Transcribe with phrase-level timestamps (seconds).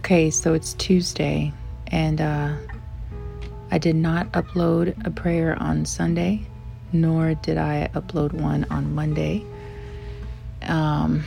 [0.00, 1.52] Okay, so it's Tuesday,
[1.88, 2.56] and uh,
[3.70, 6.40] I did not upload a prayer on Sunday,
[6.90, 9.44] nor did I upload one on Monday.
[10.62, 11.22] Um,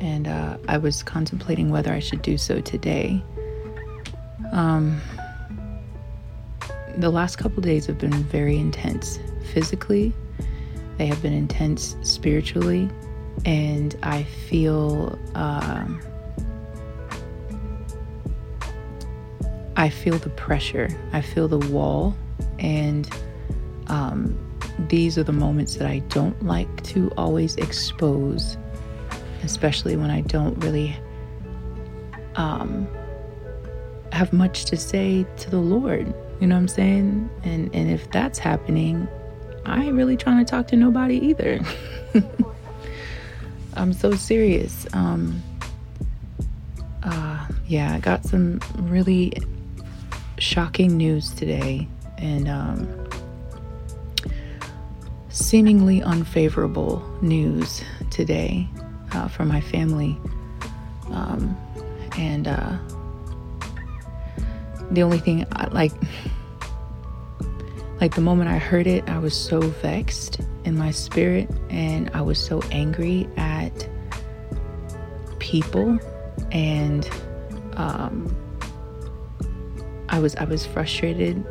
[0.00, 3.20] and uh, I was contemplating whether I should do so today.
[4.52, 5.00] Um,
[6.96, 9.18] the last couple days have been very intense
[9.52, 10.12] physically,
[10.96, 12.88] they have been intense spiritually,
[13.44, 15.18] and I feel.
[15.34, 16.00] Um,
[19.82, 22.14] I feel the pressure, I feel the wall,
[22.60, 23.10] and
[23.88, 24.38] um,
[24.88, 28.56] these are the moments that I don't like to always expose,
[29.42, 30.96] especially when I don't really
[32.36, 32.86] um,
[34.12, 36.14] have much to say to the Lord.
[36.38, 37.28] You know what I'm saying?
[37.42, 39.08] And and if that's happening,
[39.66, 41.58] I ain't really trying to talk to nobody either.
[43.74, 44.86] I'm so serious.
[44.92, 45.42] Um,
[47.02, 49.32] uh, yeah, I got some really
[50.42, 51.86] shocking news today
[52.18, 53.08] and um,
[55.28, 58.68] seemingly unfavorable news today
[59.12, 60.18] uh, from my family.
[61.12, 61.56] Um,
[62.18, 62.76] and uh,
[64.90, 65.92] the only thing, I, like,
[68.00, 72.20] like the moment I heard it, I was so vexed in my spirit and I
[72.20, 73.88] was so angry at
[75.38, 76.00] people
[76.50, 77.08] and
[77.74, 78.36] um,
[80.12, 81.42] I was I was frustrated.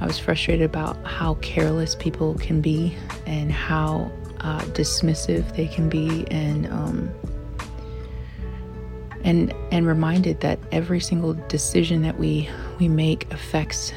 [0.00, 5.88] I was frustrated about how careless people can be and how uh, dismissive they can
[5.88, 7.10] be, and um,
[9.24, 13.92] and and reminded that every single decision that we we make affects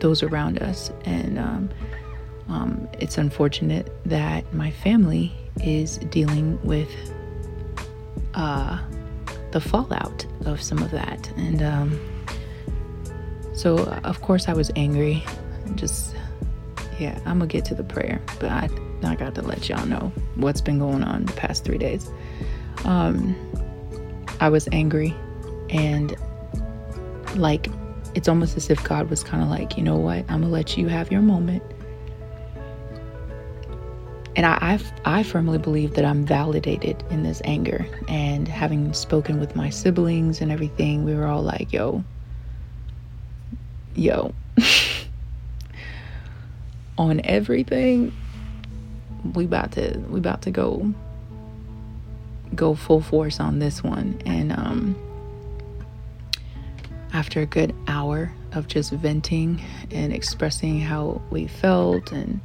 [0.00, 1.70] those around us, and um,
[2.48, 5.32] um, it's unfortunate that my family
[5.64, 6.90] is dealing with
[8.34, 8.78] uh,
[9.52, 11.98] the fallout of some of that, and um,
[13.58, 15.24] so, of course, I was angry.
[15.74, 16.14] Just,
[17.00, 18.68] yeah, I'm gonna get to the prayer, but I,
[19.02, 22.08] I got to let y'all know what's been going on the past three days.
[22.84, 23.34] Um,
[24.40, 25.12] I was angry,
[25.70, 26.16] and
[27.34, 27.66] like,
[28.14, 30.76] it's almost as if God was kind of like, you know what, I'm gonna let
[30.76, 31.64] you have your moment.
[34.36, 37.84] And I, I, I firmly believe that I'm validated in this anger.
[38.06, 42.04] And having spoken with my siblings and everything, we were all like, yo,
[43.98, 44.32] yo,
[46.96, 48.12] on everything,
[49.34, 50.94] we about to we about to go
[52.54, 54.20] go full force on this one.
[54.24, 54.96] And um
[57.12, 62.40] after a good hour of just venting and expressing how we felt and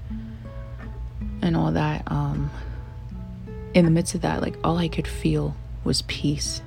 [1.41, 2.49] and all that, um
[3.73, 6.61] in the midst of that, like all I could feel was peace.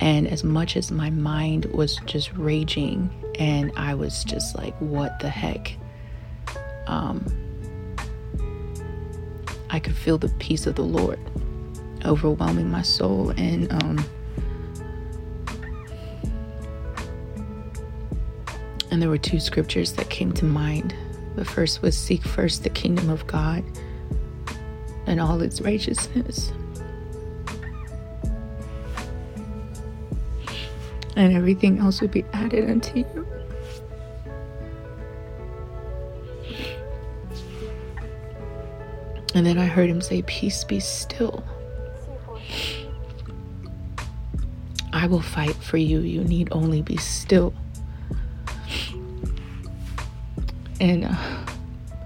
[0.00, 5.18] And as much as my mind was just raging and I was just like, what
[5.20, 5.76] the heck?
[6.86, 7.24] Um,
[9.70, 11.18] I could feel the peace of the Lord
[12.04, 14.04] overwhelming my soul, and um,
[18.90, 20.94] and there were two scriptures that came to mind.
[21.36, 23.62] The first was seek first the kingdom of God
[25.06, 26.52] and all its righteousness.
[31.16, 33.17] And everything else will be added unto you.
[39.38, 41.44] And then I heard him say, Peace be still.
[44.92, 46.00] I will fight for you.
[46.00, 47.54] You need only be still.
[50.80, 51.14] And uh,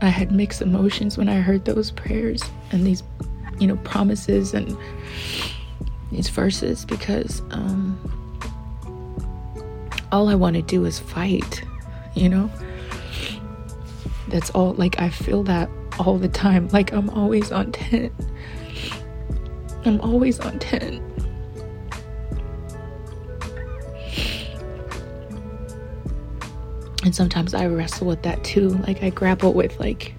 [0.02, 3.02] I had mixed emotions when I heard those prayers and these,
[3.58, 4.76] you know, promises and
[6.10, 7.98] these verses because um,
[10.12, 11.64] all I want to do is fight,
[12.14, 12.50] you know?
[14.28, 16.68] That's all, like, I feel that all the time.
[16.68, 18.14] Like I'm always on 10.
[19.84, 21.00] I'm always on 10.
[27.04, 28.68] And sometimes I wrestle with that too.
[28.86, 30.14] Like I grapple with like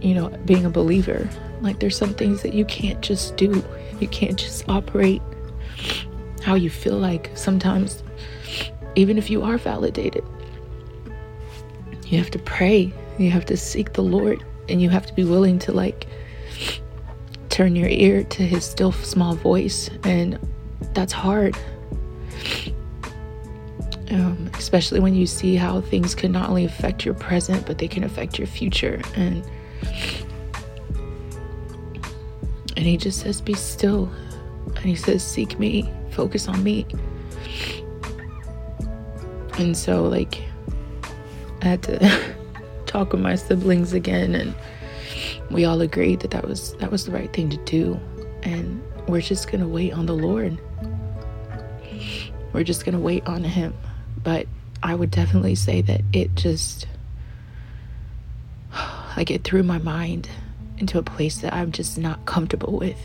[0.00, 1.28] you know, being a believer.
[1.62, 3.64] Like there's some things that you can't just do.
[4.00, 5.22] You can't just operate
[6.42, 8.02] how you feel like sometimes
[8.96, 10.22] even if you are validated
[12.06, 12.92] you have to pray.
[13.18, 16.06] You have to seek the Lord and you have to be willing to like
[17.48, 20.38] turn your ear to his still small voice and
[20.92, 21.56] that's hard.
[24.10, 27.88] Um, especially when you see how things can not only affect your present but they
[27.88, 29.44] can affect your future and
[32.76, 34.10] And he just says, Be still.
[34.66, 36.86] And he says, Seek me, focus on me.
[39.58, 40.42] And so, like,
[41.64, 42.34] I had to
[42.86, 44.54] talk with my siblings again, and
[45.50, 47.98] we all agreed that that was that was the right thing to do.
[48.42, 50.58] And we're just gonna wait on the Lord.
[52.52, 53.74] We're just gonna wait on Him.
[54.22, 54.46] But
[54.82, 56.86] I would definitely say that it just
[59.16, 60.28] like it threw my mind
[60.76, 62.98] into a place that I'm just not comfortable with.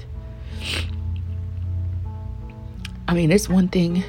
[3.08, 4.04] I mean, it's one thing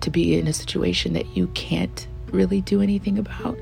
[0.00, 3.58] to be in a situation that you can't really do anything about.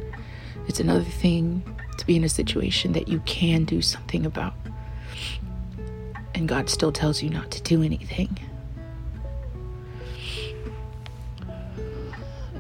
[0.67, 1.63] It's another thing
[1.99, 4.55] to be in a situation that you can do something about.
[6.35, 8.39] And God still tells you not to do anything.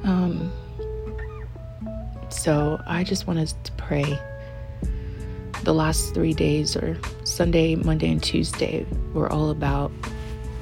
[0.05, 0.53] Um,
[2.29, 4.19] so I just wanted to pray.
[5.65, 8.85] The last three days, or Sunday, Monday, and Tuesday,
[9.15, 9.91] were all about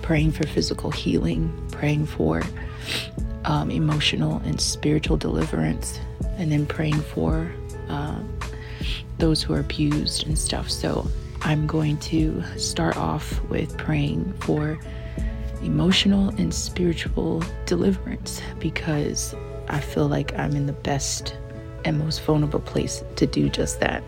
[0.01, 2.43] praying for physical healing, praying for
[3.45, 5.99] um, emotional and spiritual deliverance,
[6.37, 7.53] and then praying for
[7.89, 8.19] uh,
[9.19, 10.71] those who are abused and stuff.
[10.71, 11.09] So
[11.43, 14.79] I'm going to start off with praying for
[15.63, 19.35] emotional and spiritual deliverance because
[19.69, 21.37] I feel like I'm in the best
[21.85, 24.03] and most vulnerable place to do just that.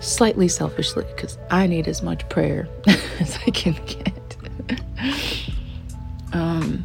[0.00, 2.68] Slightly selfishly, because I need as much prayer
[3.20, 4.36] as I can get.
[6.32, 6.84] um,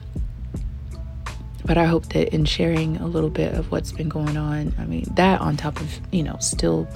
[1.68, 4.86] but I hope that in sharing a little bit of what's been going on, I
[4.86, 6.88] mean, that on top of, you know, still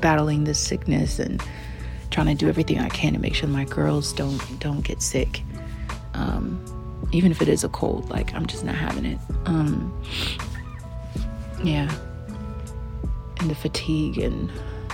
[0.00, 1.42] battling this sickness and
[2.10, 5.42] trying to do everything I can to make sure my girls don't don't get sick.
[6.14, 6.64] Um,
[7.12, 9.18] even if it is a cold, like I'm just not having it.
[9.46, 9.92] Um,
[11.64, 11.92] yeah.
[13.40, 14.48] And the fatigue and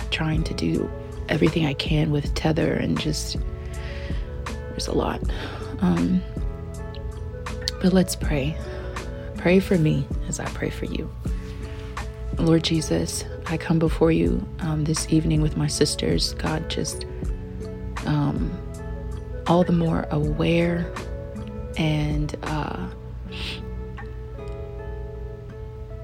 [0.09, 0.89] trying to do
[1.29, 3.37] everything I can with tether and just
[4.45, 5.21] there's a lot.
[5.81, 6.23] Um,
[7.81, 8.57] but let's pray.
[9.37, 11.09] Pray for me as I pray for you.
[12.37, 16.33] Lord Jesus, I come before you um, this evening with my sisters.
[16.33, 17.05] God, just
[18.05, 18.51] um,
[19.47, 20.91] all the more aware
[21.77, 22.87] and uh,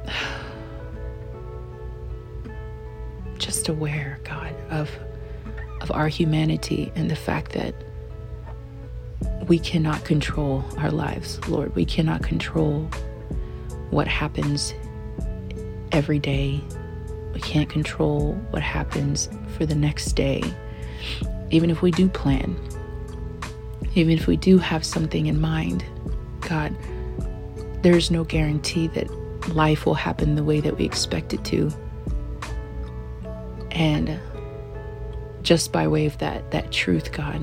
[3.37, 4.89] just aware, God, of
[5.81, 7.75] of our humanity and the fact that
[9.47, 11.75] we cannot control our lives, Lord.
[11.75, 12.89] We cannot control
[13.93, 14.73] what happens
[15.91, 16.61] every day.
[17.33, 20.43] We can't control what happens for the next day.
[21.51, 22.57] Even if we do plan,
[23.95, 25.85] even if we do have something in mind,
[26.41, 26.75] God,
[27.83, 29.09] there's no guarantee that
[29.49, 31.71] life will happen the way that we expect it to.
[33.71, 34.19] And
[35.41, 37.41] just by way of that that truth, God,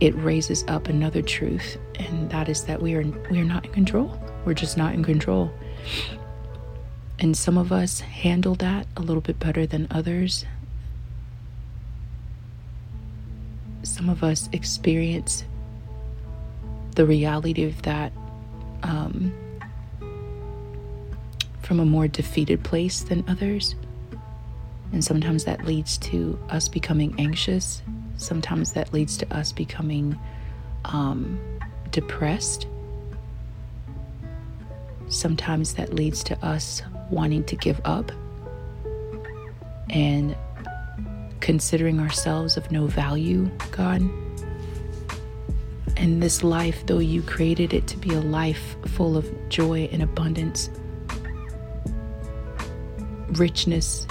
[0.00, 3.72] it raises up another truth, and that is that we are we are not in
[3.72, 4.18] control.
[4.44, 5.52] We're just not in control.
[7.18, 10.46] And some of us handle that a little bit better than others.
[13.82, 15.44] Some of us experience
[16.94, 18.12] the reality of that
[18.82, 19.32] um,
[21.62, 23.74] from a more defeated place than others.
[24.92, 27.82] And sometimes that leads to us becoming anxious.
[28.16, 30.18] Sometimes that leads to us becoming
[30.86, 31.38] um,
[31.90, 32.66] depressed.
[35.10, 38.12] Sometimes that leads to us wanting to give up
[39.90, 40.36] and
[41.40, 44.00] considering ourselves of no value, God.
[45.96, 50.00] And this life, though you created it to be a life full of joy and
[50.02, 50.70] abundance,
[53.32, 54.06] richness,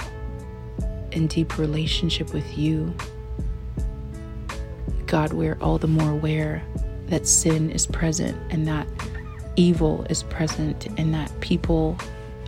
[1.12, 2.94] and deep relationship with you,
[5.06, 6.62] God, we're all the more aware
[7.06, 8.86] that sin is present and that
[9.60, 11.98] evil is present and that people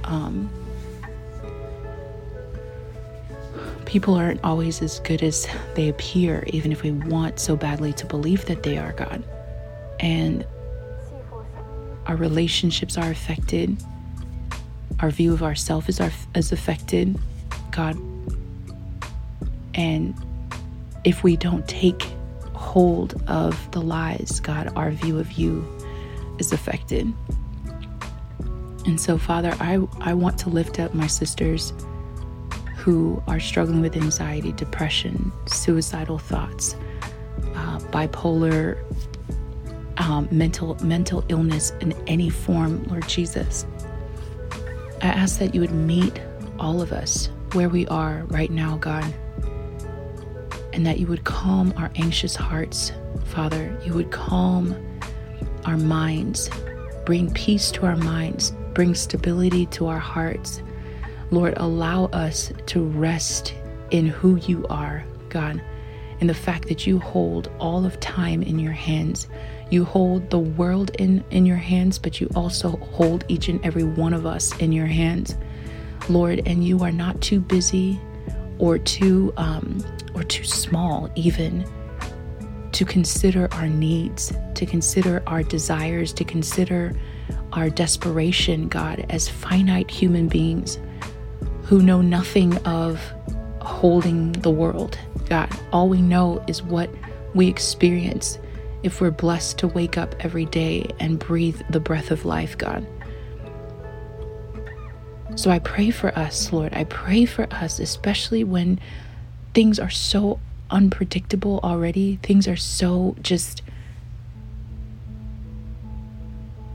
[0.05, 0.51] um,
[3.85, 8.07] people aren't always as good as they appear even if we want so badly to
[8.07, 9.23] believe that they are god.
[10.01, 10.47] And
[12.07, 13.77] our relationships are affected.
[14.99, 17.17] Our view of ourselves is, our, is affected.
[17.71, 17.97] God
[19.75, 20.15] and
[21.05, 22.03] if we don't take
[22.55, 25.65] hold of the lies, God, our view of you
[26.39, 27.13] is affected.
[28.87, 31.73] And so, Father, I, I want to lift up my sisters
[32.77, 36.75] who are struggling with anxiety, depression, suicidal thoughts,
[37.55, 38.77] uh, bipolar,
[39.99, 43.67] um, mental mental illness in any form, Lord Jesus.
[45.01, 46.21] I ask that you would meet
[46.59, 49.13] all of us where we are right now, God.
[50.73, 52.93] and that you would calm our anxious hearts,
[53.27, 53.79] Father.
[53.85, 54.75] You would calm
[55.65, 56.51] our minds,
[57.05, 60.63] bring peace to our minds, bring stability to our hearts.
[61.31, 63.55] Lord, allow us to rest
[63.91, 65.63] in who you are, God,
[66.21, 69.29] in the fact that you hold all of time in your hands.
[69.71, 73.85] You hold the world in, in your hands, but you also hold each and every
[73.85, 75.37] one of us in your hands,
[76.09, 76.43] Lord.
[76.47, 77.99] And you are not too busy
[78.59, 81.67] or too um, or too small, even
[82.73, 86.95] to consider our needs, to consider our desires, to consider
[87.53, 90.79] our desperation, God, as finite human beings
[91.65, 93.01] who know nothing of
[93.61, 94.99] holding the world.
[95.29, 96.91] God, all we know is what
[97.35, 98.39] we experience
[98.83, 102.87] if we're blessed to wake up every day and breathe the breath of life, God.
[105.37, 106.75] So I pray for us, Lord.
[106.75, 108.81] I pray for us, especially when
[109.55, 110.41] things are so
[110.73, 112.19] unpredictable already.
[112.23, 113.63] Things are so just.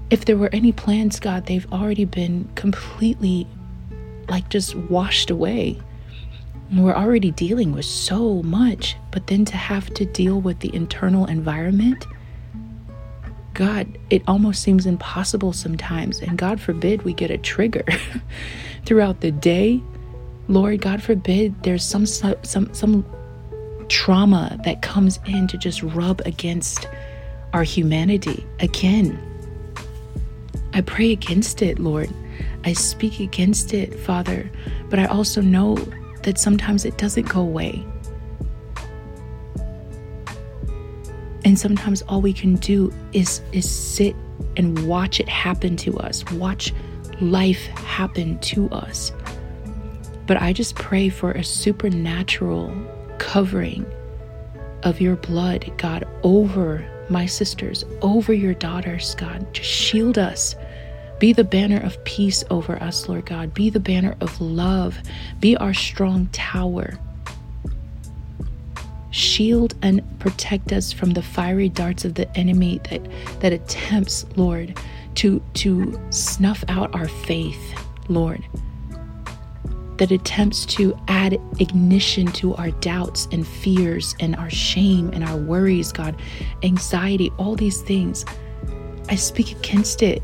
[0.10, 3.46] If there were any plans, God, they've already been completely
[4.30, 5.82] like just washed away.
[6.74, 11.26] We're already dealing with so much, but then to have to deal with the internal
[11.26, 12.06] environment,
[13.54, 16.20] God, it almost seems impossible sometimes.
[16.20, 17.86] And God forbid we get a trigger
[18.86, 19.82] throughout the day.
[20.50, 23.06] Lord, God forbid there's some some some
[23.90, 26.88] trauma that comes in to just rub against
[27.54, 29.20] our humanity again.
[30.74, 32.10] I pray against it, Lord.
[32.64, 34.50] I speak against it, Father,
[34.90, 35.76] but I also know
[36.24, 37.86] that sometimes it doesn't go away.
[41.46, 44.16] And sometimes all we can do is is sit
[44.58, 46.30] and watch it happen to us.
[46.34, 46.74] Watch
[47.22, 49.14] life happen to us.
[50.26, 52.76] But I just pray for a supernatural
[53.20, 53.86] covering
[54.84, 59.54] of your blood, God, over my sisters, over your daughters, God.
[59.54, 60.56] Just shield us
[61.20, 63.54] be the banner of peace over us, Lord God.
[63.54, 65.00] Be the banner of love.
[65.40, 66.98] Be our strong tower.
[69.10, 73.02] Shield and protect us from the fiery darts of the enemy that,
[73.40, 74.78] that attempts, Lord,
[75.16, 77.74] to, to snuff out our faith,
[78.10, 78.44] Lord.
[79.98, 85.38] That attempts to add ignition to our doubts and fears and our shame and our
[85.38, 86.16] worries, God,
[86.64, 88.24] anxiety, all these things.
[89.10, 90.22] I speak against it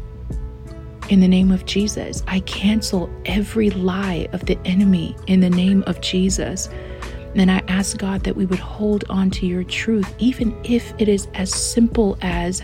[1.10, 2.24] in the name of Jesus.
[2.28, 6.70] I cancel every lie of the enemy in the name of Jesus.
[7.36, 11.10] And I ask God that we would hold on to your truth, even if it
[11.10, 12.64] is as simple as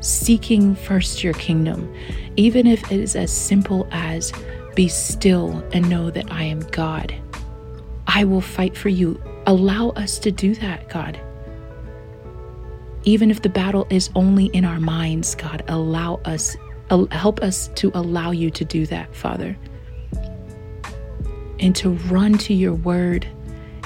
[0.00, 1.92] seeking first your kingdom,
[2.36, 4.32] even if it is as simple as
[4.74, 7.14] be still and know that I am God.
[8.06, 9.20] I will fight for you.
[9.46, 11.20] Allow us to do that, God.
[13.04, 16.56] Even if the battle is only in our minds, God, allow us
[17.10, 19.56] Help us to allow you to do that, Father.
[21.58, 23.26] And to run to your word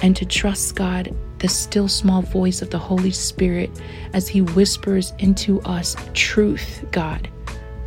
[0.03, 3.71] and to trust God, the still small voice of the Holy Spirit
[4.13, 7.29] as He whispers into us truth, God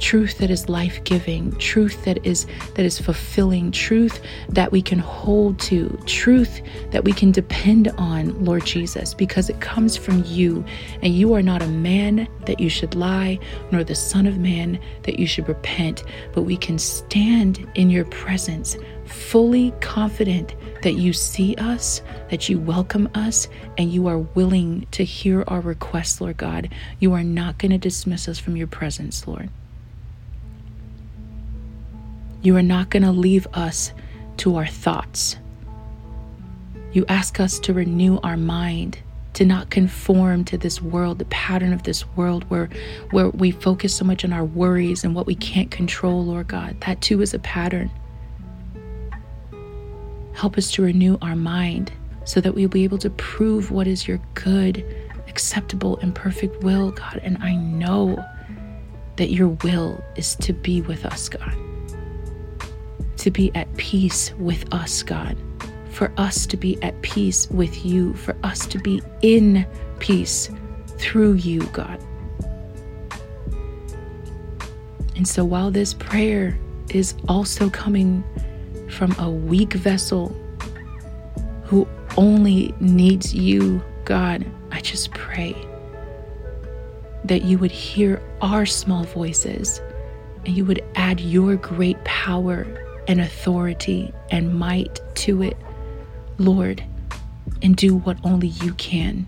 [0.01, 5.59] truth that is life-giving, truth that is that is fulfilling, truth that we can hold
[5.59, 10.65] to, truth that we can depend on, Lord Jesus, because it comes from you,
[11.01, 13.39] and you are not a man that you should lie,
[13.71, 16.03] nor the son of man that you should repent,
[16.33, 22.59] but we can stand in your presence fully confident that you see us, that you
[22.59, 26.69] welcome us, and you are willing to hear our requests, Lord God.
[26.99, 29.49] You are not going to dismiss us from your presence, Lord.
[32.43, 33.93] You are not going to leave us
[34.37, 35.37] to our thoughts.
[36.91, 38.97] You ask us to renew our mind,
[39.33, 42.67] to not conform to this world, the pattern of this world where,
[43.11, 46.75] where we focus so much on our worries and what we can't control, Lord God.
[46.81, 47.91] That too is a pattern.
[50.33, 51.91] Help us to renew our mind
[52.25, 54.83] so that we'll be able to prove what is your good,
[55.27, 57.19] acceptable, and perfect will, God.
[57.21, 58.17] And I know
[59.17, 61.70] that your will is to be with us, God
[63.21, 65.37] to be at peace with us, God,
[65.91, 69.63] for us to be at peace with you, for us to be in
[69.99, 70.49] peace
[70.97, 72.03] through you, God.
[75.15, 76.57] And so while this prayer
[76.89, 78.23] is also coming
[78.89, 80.35] from a weak vessel
[81.63, 81.87] who
[82.17, 85.55] only needs you, God, I just pray
[87.25, 89.79] that you would hear our small voices
[90.43, 92.65] and you would add your great power
[93.07, 95.57] and authority and might to it.
[96.37, 96.83] Lord,
[97.61, 99.27] and do what only you can.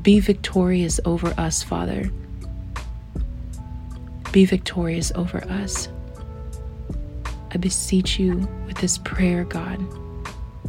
[0.00, 2.10] Be victorious over us, Father.
[4.30, 5.88] Be victorious over us.
[7.52, 9.84] I beseech you with this prayer, God,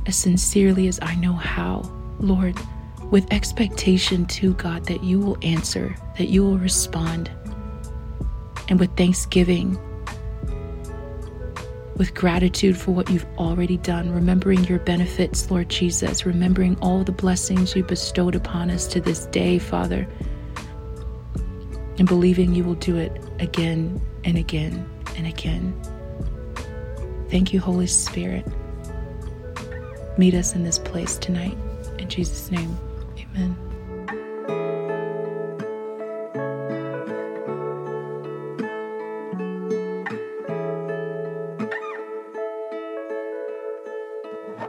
[0.06, 1.82] as sincerely as I know how,
[2.20, 2.56] Lord,
[3.12, 7.30] with expectation to God that you will answer, that you will respond,
[8.70, 9.78] and with thanksgiving,
[11.98, 17.12] with gratitude for what you've already done, remembering your benefits, Lord Jesus, remembering all the
[17.12, 20.08] blessings you bestowed upon us to this day, Father,
[21.98, 25.74] and believing you will do it again and again and again.
[27.30, 28.46] Thank you, Holy Spirit.
[30.18, 31.58] Meet us in this place tonight.
[31.98, 32.78] In Jesus' name,
[33.18, 33.67] amen.